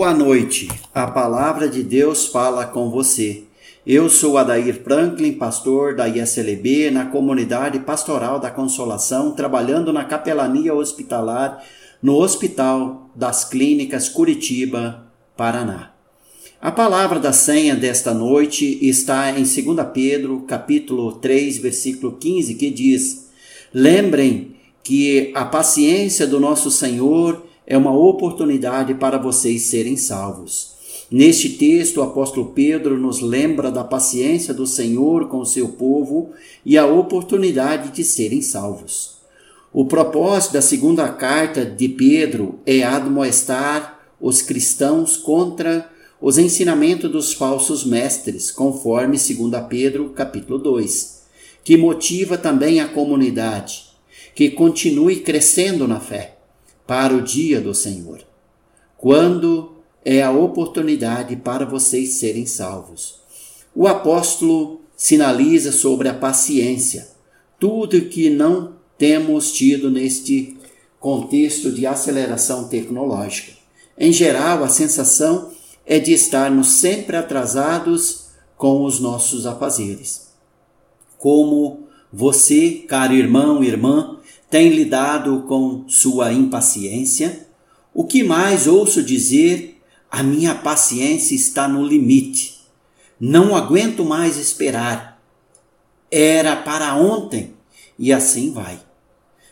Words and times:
Boa 0.00 0.14
noite. 0.14 0.66
A 0.94 1.06
palavra 1.06 1.68
de 1.68 1.82
Deus 1.82 2.24
fala 2.24 2.64
com 2.64 2.88
você. 2.88 3.42
Eu 3.86 4.08
sou 4.08 4.38
Adair 4.38 4.82
Franklin, 4.82 5.34
pastor 5.34 5.94
da 5.94 6.08
ISLB 6.08 6.90
na 6.90 7.04
comunidade 7.04 7.78
pastoral 7.80 8.40
da 8.40 8.50
Consolação, 8.50 9.32
trabalhando 9.32 9.92
na 9.92 10.02
capelania 10.02 10.74
hospitalar 10.74 11.62
no 12.02 12.16
Hospital 12.16 13.10
das 13.14 13.44
Clínicas 13.44 14.08
Curitiba, 14.08 15.04
Paraná. 15.36 15.90
A 16.62 16.72
palavra 16.72 17.20
da 17.20 17.34
senha 17.34 17.76
desta 17.76 18.14
noite 18.14 18.78
está 18.80 19.38
em 19.38 19.42
2 19.42 19.86
Pedro, 19.92 20.46
capítulo 20.48 21.12
3, 21.12 21.58
versículo 21.58 22.12
15, 22.12 22.54
que 22.54 22.70
diz: 22.70 23.28
Lembrem 23.70 24.56
que 24.82 25.30
a 25.34 25.44
paciência 25.44 26.26
do 26.26 26.40
nosso 26.40 26.70
Senhor 26.70 27.49
é 27.66 27.76
uma 27.76 27.92
oportunidade 27.92 28.94
para 28.94 29.18
vocês 29.18 29.62
serem 29.62 29.96
salvos. 29.96 30.70
Neste 31.10 31.50
texto, 31.50 31.98
o 31.98 32.02
apóstolo 32.02 32.52
Pedro 32.52 32.96
nos 32.96 33.20
lembra 33.20 33.70
da 33.70 33.82
paciência 33.82 34.54
do 34.54 34.66
Senhor 34.66 35.28
com 35.28 35.38
o 35.38 35.46
seu 35.46 35.70
povo 35.70 36.30
e 36.64 36.78
a 36.78 36.86
oportunidade 36.86 37.90
de 37.90 38.04
serem 38.04 38.40
salvos. 38.40 39.18
O 39.72 39.84
propósito 39.84 40.52
da 40.52 40.62
segunda 40.62 41.08
carta 41.08 41.64
de 41.64 41.88
Pedro 41.88 42.60
é 42.64 42.82
admoestar 42.82 44.00
os 44.20 44.42
cristãos 44.42 45.16
contra 45.16 45.90
os 46.20 46.38
ensinamentos 46.38 47.10
dos 47.10 47.32
falsos 47.32 47.84
mestres, 47.84 48.50
conforme 48.50 49.16
2 49.16 49.64
Pedro 49.68 50.10
capítulo 50.10 50.58
2, 50.58 51.22
que 51.64 51.76
motiva 51.76 52.36
também 52.36 52.80
a 52.80 52.88
comunidade 52.88 53.90
que 54.34 54.50
continue 54.50 55.20
crescendo 55.20 55.88
na 55.88 55.98
fé 55.98 56.39
para 56.90 57.14
o 57.14 57.22
dia 57.22 57.60
do 57.60 57.72
Senhor, 57.72 58.18
quando 58.98 59.76
é 60.04 60.24
a 60.24 60.32
oportunidade 60.32 61.36
para 61.36 61.64
vocês 61.64 62.14
serem 62.14 62.46
salvos. 62.46 63.20
O 63.72 63.86
apóstolo 63.86 64.80
sinaliza 64.96 65.70
sobre 65.70 66.08
a 66.08 66.14
paciência, 66.14 67.06
tudo 67.60 68.06
que 68.06 68.28
não 68.28 68.72
temos 68.98 69.52
tido 69.52 69.88
neste 69.88 70.56
contexto 70.98 71.70
de 71.70 71.86
aceleração 71.86 72.66
tecnológica. 72.66 73.52
Em 73.96 74.12
geral, 74.12 74.64
a 74.64 74.68
sensação 74.68 75.52
é 75.86 76.00
de 76.00 76.12
estarmos 76.12 76.70
sempre 76.70 77.16
atrasados 77.16 78.30
com 78.56 78.84
os 78.84 78.98
nossos 78.98 79.46
afazeres. 79.46 80.32
Como 81.16 81.84
você, 82.12 82.84
caro 82.88 83.14
irmão, 83.14 83.62
irmã, 83.62 84.18
tem 84.50 84.70
lidado 84.70 85.44
com 85.46 85.88
sua 85.88 86.32
impaciência? 86.32 87.46
O 87.94 88.04
que 88.04 88.24
mais 88.24 88.66
ouço 88.66 89.00
dizer? 89.00 89.80
A 90.10 90.24
minha 90.24 90.56
paciência 90.56 91.36
está 91.36 91.68
no 91.68 91.86
limite. 91.86 92.60
Não 93.18 93.54
aguento 93.54 94.04
mais 94.04 94.36
esperar. 94.36 95.22
Era 96.10 96.56
para 96.56 96.96
ontem. 96.96 97.54
E 97.96 98.12
assim 98.12 98.52
vai. 98.52 98.80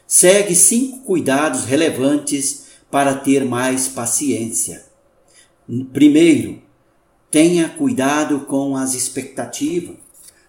Segue 0.05 0.57
cinco 0.57 1.05
cuidados 1.05 1.65
relevantes 1.65 2.67
para 2.91 3.15
ter 3.15 3.45
mais 3.45 3.87
paciência. 3.87 4.85
Primeiro, 5.93 6.61
tenha 7.31 7.69
cuidado 7.69 8.41
com 8.41 8.75
as 8.75 8.95
expectativas. 8.95 9.97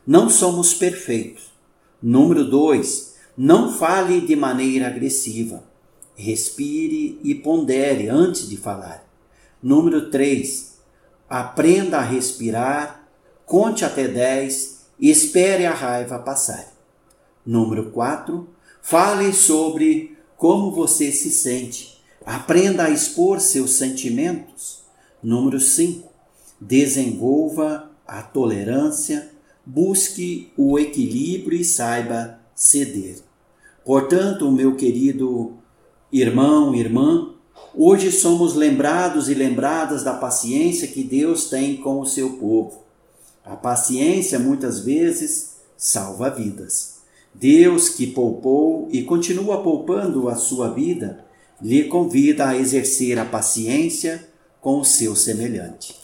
Não 0.07 0.27
somos 0.27 0.73
perfeitos. 0.73 1.51
Número 2.01 2.49
dois, 2.49 3.15
não 3.41 3.71
fale 3.71 4.19
de 4.19 4.35
maneira 4.35 4.87
agressiva. 4.87 5.63
Respire 6.13 7.17
e 7.23 7.33
pondere 7.33 8.09
antes 8.09 8.49
de 8.49 8.57
falar. 8.57 9.07
Número 9.63 10.11
3. 10.11 10.77
Aprenda 11.29 11.99
a 11.99 12.03
respirar, 12.03 13.07
conte 13.45 13.85
até 13.85 14.09
10 14.09 14.79
e 14.99 15.09
espere 15.09 15.65
a 15.65 15.73
raiva 15.73 16.19
passar. 16.19 16.67
Número 17.45 17.91
4. 17.91 18.45
Fale 18.81 19.31
sobre 19.31 20.17
como 20.35 20.73
você 20.73 21.09
se 21.09 21.31
sente. 21.31 21.97
Aprenda 22.25 22.87
a 22.87 22.89
expor 22.89 23.39
seus 23.39 23.75
sentimentos. 23.75 24.83
Número 25.23 25.61
5. 25.61 26.11
Desenvolva 26.59 27.89
a 28.05 28.21
tolerância, 28.21 29.31
busque 29.65 30.51
o 30.57 30.77
equilíbrio 30.77 31.57
e 31.57 31.63
saiba 31.63 32.37
ceder. 32.53 33.28
Portanto, 33.89 34.51
meu 34.51 34.75
querido 34.75 35.53
irmão, 36.11 36.75
irmã, 36.75 37.33
hoje 37.75 38.11
somos 38.11 38.53
lembrados 38.53 39.29
e 39.29 39.33
lembradas 39.33 40.03
da 40.03 40.13
paciência 40.13 40.87
que 40.87 41.03
Deus 41.03 41.49
tem 41.49 41.77
com 41.77 41.99
o 41.99 42.05
seu 42.05 42.33
povo. 42.33 42.83
A 43.43 43.55
paciência 43.55 44.37
muitas 44.37 44.81
vezes 44.81 45.55
salva 45.75 46.29
vidas. 46.29 46.99
Deus 47.33 47.89
que 47.89 48.05
poupou 48.05 48.87
e 48.91 49.01
continua 49.01 49.63
poupando 49.63 50.29
a 50.29 50.35
sua 50.35 50.69
vida, 50.69 51.25
lhe 51.59 51.85
convida 51.85 52.47
a 52.47 52.55
exercer 52.55 53.17
a 53.17 53.25
paciência 53.25 54.23
com 54.61 54.81
o 54.81 54.85
seu 54.85 55.15
semelhante. 55.15 55.95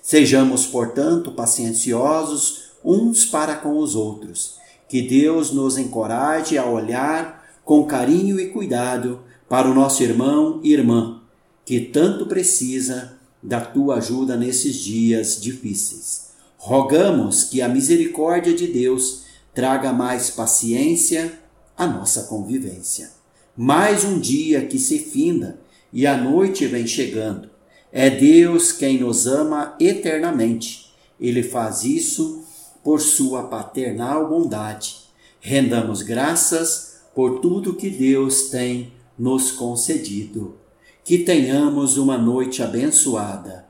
Sejamos, 0.00 0.68
portanto, 0.68 1.32
pacienciosos 1.32 2.70
uns 2.84 3.24
para 3.24 3.56
com 3.56 3.76
os 3.78 3.96
outros 3.96 4.62
que 4.94 5.02
Deus 5.02 5.50
nos 5.50 5.76
encoraje 5.76 6.56
a 6.56 6.64
olhar 6.64 7.44
com 7.64 7.84
carinho 7.84 8.38
e 8.38 8.50
cuidado 8.50 9.24
para 9.48 9.68
o 9.68 9.74
nosso 9.74 10.04
irmão 10.04 10.60
e 10.62 10.72
irmã, 10.72 11.20
que 11.64 11.80
tanto 11.80 12.26
precisa 12.26 13.18
da 13.42 13.60
tua 13.60 13.96
ajuda 13.96 14.36
nesses 14.36 14.76
dias 14.76 15.42
difíceis. 15.42 16.26
Rogamos 16.56 17.42
que 17.42 17.60
a 17.60 17.68
misericórdia 17.68 18.54
de 18.54 18.68
Deus 18.68 19.24
traga 19.52 19.92
mais 19.92 20.30
paciência 20.30 21.40
à 21.76 21.88
nossa 21.88 22.28
convivência. 22.28 23.10
Mais 23.56 24.04
um 24.04 24.20
dia 24.20 24.64
que 24.64 24.78
se 24.78 25.00
finda 25.00 25.58
e 25.92 26.06
a 26.06 26.16
noite 26.16 26.68
vem 26.68 26.86
chegando. 26.86 27.50
É 27.90 28.08
Deus 28.10 28.70
quem 28.70 29.00
nos 29.00 29.26
ama 29.26 29.74
eternamente. 29.80 30.94
Ele 31.18 31.42
faz 31.42 31.82
isso 31.82 32.44
por 32.84 33.00
sua 33.00 33.44
paternal 33.44 34.28
bondade. 34.28 34.96
Rendamos 35.40 36.02
graças 36.02 37.00
por 37.14 37.40
tudo 37.40 37.74
que 37.74 37.90
Deus 37.90 38.50
tem 38.50 38.92
nos 39.18 39.50
concedido. 39.50 40.56
Que 41.02 41.18
tenhamos 41.18 41.96
uma 41.96 42.16
noite 42.16 42.62
abençoada. 42.62 43.66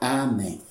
Amém. 0.00 0.67